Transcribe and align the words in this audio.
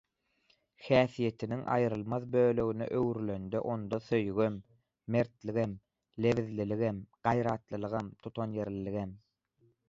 häsiýetiniň 0.83 1.59
aýrylmaz 1.73 2.23
bölegine 2.35 2.87
öwrülende 3.01 3.61
onda 3.73 3.99
söýgem, 4.05 4.57
mertligem, 5.17 5.77
lebizliligem, 6.27 7.05
gaýratlylygam, 7.29 8.11
tutanýerliligem 8.27 9.15